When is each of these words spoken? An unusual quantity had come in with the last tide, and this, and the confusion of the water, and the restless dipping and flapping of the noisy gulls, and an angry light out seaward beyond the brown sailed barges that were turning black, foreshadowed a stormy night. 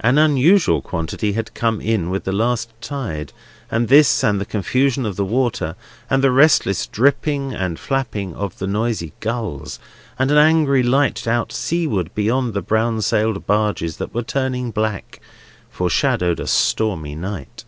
An 0.00 0.18
unusual 0.18 0.82
quantity 0.82 1.34
had 1.34 1.54
come 1.54 1.80
in 1.80 2.10
with 2.10 2.24
the 2.24 2.32
last 2.32 2.70
tide, 2.80 3.32
and 3.70 3.86
this, 3.86 4.24
and 4.24 4.40
the 4.40 4.44
confusion 4.44 5.06
of 5.06 5.14
the 5.14 5.24
water, 5.24 5.76
and 6.10 6.20
the 6.20 6.32
restless 6.32 6.88
dipping 6.88 7.54
and 7.54 7.78
flapping 7.78 8.34
of 8.34 8.58
the 8.58 8.66
noisy 8.66 9.12
gulls, 9.20 9.78
and 10.18 10.32
an 10.32 10.36
angry 10.36 10.82
light 10.82 11.28
out 11.28 11.52
seaward 11.52 12.12
beyond 12.12 12.54
the 12.54 12.60
brown 12.60 13.00
sailed 13.02 13.46
barges 13.46 13.98
that 13.98 14.12
were 14.12 14.22
turning 14.24 14.72
black, 14.72 15.20
foreshadowed 15.70 16.40
a 16.40 16.48
stormy 16.48 17.14
night. 17.14 17.62